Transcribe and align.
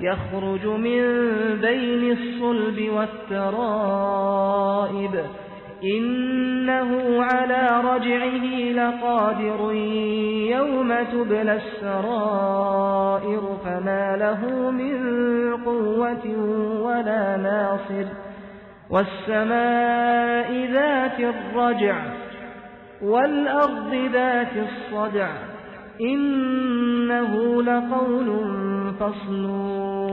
يخرج 0.00 0.66
من 0.66 1.02
بين 1.60 2.12
الصلب 2.12 2.88
والترائب. 3.30 5.24
إنه 5.84 7.22
على 7.22 7.68
رجعه 7.84 8.44
لقادر 8.72 9.72
يوم 10.50 10.94
تبلى 11.12 11.56
السرائر. 11.56 13.40
فما 13.64 14.16
له 14.16 14.70
من 14.70 14.96
قوة 15.64 16.26
ولا 16.82 17.36
ناصر. 17.36 18.04
والسماء 18.90 20.52
ذات 20.72 21.20
الرجع 21.20 21.96
والأرض 23.02 23.94
ذات 24.12 24.52
الصدع. 24.56 25.28
إنه 26.00 27.62
لقول 27.62 28.28
فصل 28.99 29.45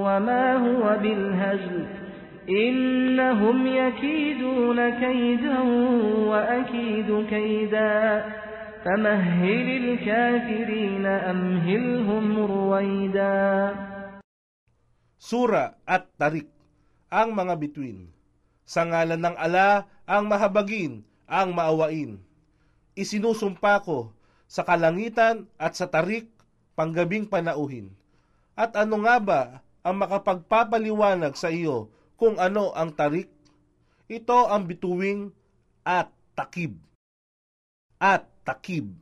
وما 0.06 0.46
هو 0.56 0.84
بالهزل 1.02 1.87
إنهم 2.48 3.66
يكيدون 3.66 4.79
كيدا 4.90 5.59
وأكيد 6.30 7.09
كيدا 7.30 8.24
فمهل 8.85 9.68
الكافرين 9.82 11.07
أمهلهم 11.07 12.24
رويدا 12.38 13.48
Sura 15.23 15.79
at 15.87 16.10
Tarik, 16.18 16.51
ang 17.07 17.30
mga 17.30 17.54
bituin. 17.54 18.10
Sa 18.66 18.82
ngalan 18.82 19.23
ng 19.23 19.37
ala, 19.38 19.87
ang 20.02 20.26
mahabagin, 20.26 21.07
ang 21.30 21.54
maawain. 21.54 22.18
Isinusumpa 22.98 23.87
ko 23.87 24.10
sa 24.51 24.66
kalangitan 24.66 25.46
at 25.57 25.79
sa 25.79 25.87
tarik, 25.87 26.26
panggabing 26.76 27.24
panauhin. 27.30 27.95
At 28.58 28.74
ano 28.74 29.05
nga 29.05 29.22
ba 29.22 29.41
ang 29.86 30.02
makapagpapaliwanag 30.02 31.38
sa 31.38 31.54
iyo 31.54 31.94
kung 32.18 32.41
ano 32.41 32.74
ang 32.74 32.90
tarik? 32.90 33.30
Ito 34.10 34.50
ang 34.50 34.66
bituing 34.66 35.30
at 35.86 36.10
takib. 36.34 36.82
At 38.02 38.26
takib. 38.41 38.98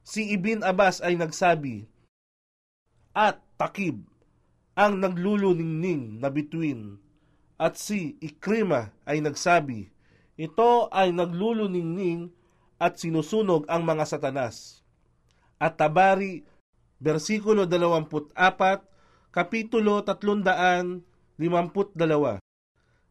Si 0.00 0.32
Ibn 0.32 0.64
Abbas 0.64 1.04
ay 1.04 1.18
nagsabi, 1.20 1.84
at 3.16 3.40
takib 3.56 4.04
ang 4.76 5.00
nagluluningning 5.00 6.20
na 6.20 6.28
bituin. 6.28 7.00
At 7.56 7.80
si 7.80 8.20
Ikrima 8.20 8.92
ay 9.08 9.24
nagsabi, 9.24 9.88
ito 10.36 10.72
ay 10.92 11.16
nagluluningning 11.16 12.28
at 12.76 13.00
sinusunog 13.00 13.64
ang 13.72 13.88
mga 13.88 14.04
satanas. 14.04 14.84
At 15.56 15.80
Tabari, 15.80 16.44
versikulo 17.00 17.66
24, 17.68 18.32
kapitulo 19.32 20.00
352. 20.00 22.38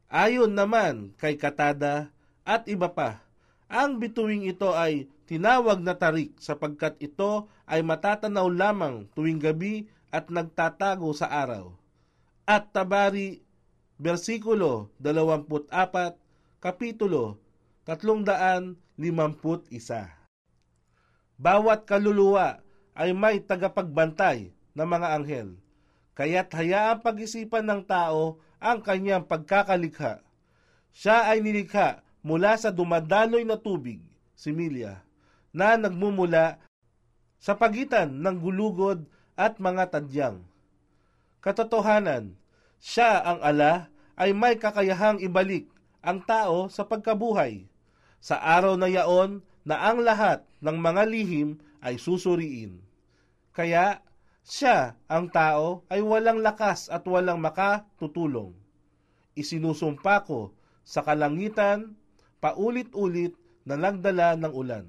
Ayon 0.10 0.54
naman 0.54 1.14
kay 1.18 1.38
Katada 1.38 2.12
at 2.46 2.68
iba 2.70 2.90
pa, 2.94 3.26
ang 3.66 3.98
bituing 3.98 4.46
ito 4.46 4.70
ay 4.74 5.10
tinawag 5.26 5.82
na 5.82 5.98
tarik 5.98 6.38
sapagkat 6.38 6.94
ito 7.02 7.50
ay 7.66 7.82
matatanaw 7.82 8.46
lamang 8.46 9.10
tuwing 9.18 9.42
gabi 9.42 9.90
at 10.14 10.30
nagtatago 10.30 11.10
sa 11.18 11.34
araw. 11.34 11.74
At 12.46 12.70
Tabari, 12.70 13.42
versikulo 13.98 14.94
24, 15.02 16.14
kapitulo 16.62 17.42
351. 17.90 18.78
Bawat 21.36 21.84
kaluluwa 21.84 22.64
ay 22.96 23.12
may 23.12 23.44
tagapagbantay 23.44 24.56
na 24.72 24.88
mga 24.88 25.08
anghel, 25.20 25.50
kaya't 26.16 26.48
hayaang 26.56 27.04
pag-isipan 27.04 27.68
ng 27.68 27.82
tao 27.84 28.40
ang 28.64 28.80
kanyang 28.80 29.28
pagkakalikha. 29.28 30.24
Siya 30.96 31.28
ay 31.28 31.44
nilikha 31.44 32.00
mula 32.24 32.56
sa 32.56 32.72
dumadaloy 32.72 33.44
na 33.44 33.60
tubig, 33.60 34.00
similya, 34.34 35.04
na 35.52 35.76
nagmumula 35.76 36.58
sa 37.38 37.54
pagitan 37.54 38.24
ng 38.24 38.36
gulugod 38.40 39.04
at 39.36 39.60
mga 39.60 39.92
tadyang. 39.92 40.40
Katotohanan, 41.44 42.34
siya 42.80 43.22
ang 43.22 43.40
ala 43.44 43.92
ay 44.16 44.32
may 44.32 44.56
kakayahang 44.56 45.20
ibalik 45.20 45.68
ang 46.00 46.24
tao 46.24 46.72
sa 46.72 46.88
pagkabuhay. 46.88 47.68
Sa 48.24 48.40
araw 48.40 48.80
na 48.80 48.90
yaon 48.90 49.44
na 49.68 49.78
ang 49.90 50.02
lahat 50.02 50.42
ng 50.64 50.78
mga 50.80 51.04
lihim 51.06 51.50
ay 51.82 51.98
susuriin. 52.02 52.85
Kaya 53.56 54.04
siya, 54.44 55.00
ang 55.08 55.32
tao, 55.32 55.88
ay 55.88 56.04
walang 56.04 56.44
lakas 56.44 56.92
at 56.92 57.08
walang 57.08 57.40
makatutulong. 57.40 58.52
Isinusumpa 59.32 60.28
ko 60.28 60.52
sa 60.84 61.02
kalangitan, 61.02 61.96
paulit-ulit 62.44 63.34
na 63.64 63.80
nagdala 63.80 64.36
ng 64.38 64.54
ulan, 64.54 64.86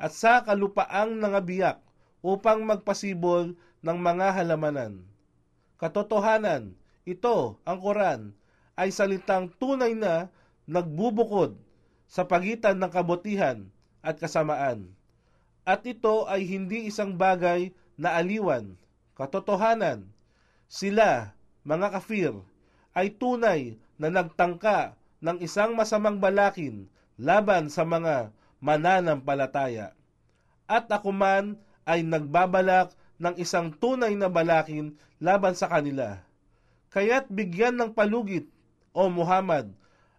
at 0.00 0.16
sa 0.16 0.40
kalupaang 0.42 1.20
nangabiyak 1.20 1.78
upang 2.24 2.64
magpasibol 2.64 3.52
ng 3.84 3.98
mga 4.00 4.32
halamanan. 4.32 5.04
Katotohanan, 5.76 6.72
ito, 7.04 7.60
ang 7.68 7.78
Quran, 7.84 8.32
ay 8.80 8.90
salitang 8.90 9.52
tunay 9.60 9.92
na 9.92 10.32
nagbubukod 10.64 11.52
sa 12.08 12.24
pagitan 12.24 12.80
ng 12.80 12.90
kabutihan 12.90 13.68
at 14.00 14.16
kasamaan. 14.16 14.88
At 15.68 15.84
ito 15.84 16.24
ay 16.26 16.48
hindi 16.48 16.88
isang 16.88 17.14
bagay 17.14 17.76
na 18.00 18.16
aliwan, 18.16 18.80
katotohanan. 19.12 20.08
Sila, 20.72 21.36
mga 21.68 22.00
kafir, 22.00 22.32
ay 22.96 23.12
tunay 23.12 23.76
na 24.00 24.08
nagtangka 24.08 24.96
ng 25.20 25.44
isang 25.44 25.76
masamang 25.76 26.16
balakin 26.16 26.88
laban 27.20 27.68
sa 27.68 27.84
mga 27.84 28.32
mananampalataya. 28.64 29.92
At 30.64 30.88
ako 30.88 31.12
man 31.12 31.60
ay 31.84 32.00
nagbabalak 32.00 32.96
ng 33.20 33.36
isang 33.36 33.68
tunay 33.76 34.16
na 34.16 34.32
balakin 34.32 34.96
laban 35.20 35.52
sa 35.52 35.68
kanila. 35.68 36.24
Kaya't 36.88 37.28
bigyan 37.28 37.76
ng 37.76 37.92
palugit, 37.92 38.48
O 38.90 39.06
Muhammad, 39.06 39.70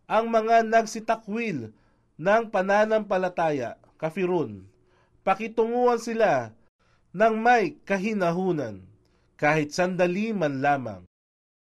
ang 0.08 0.32
mga 0.32 0.64
nagsitakwil 0.64 1.76
ng 2.16 2.44
pananampalataya, 2.48 3.76
kafirun. 4.00 4.64
Pakitunguhan 5.28 6.00
sila 6.00 6.56
ng 7.12 7.36
may 7.44 7.76
kahinahunan, 7.84 8.88
kahit 9.36 9.76
sandali 9.76 10.32
man 10.32 10.64
lamang. 10.64 11.04